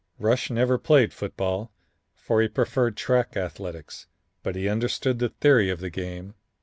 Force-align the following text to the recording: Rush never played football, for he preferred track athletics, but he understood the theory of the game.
Rush 0.17 0.49
never 0.49 0.79
played 0.79 1.13
football, 1.13 1.71
for 2.15 2.41
he 2.41 2.47
preferred 2.47 2.97
track 2.97 3.37
athletics, 3.37 4.07
but 4.41 4.55
he 4.55 4.67
understood 4.67 5.19
the 5.19 5.29
theory 5.29 5.69
of 5.69 5.79
the 5.79 5.91
game. 5.91 6.33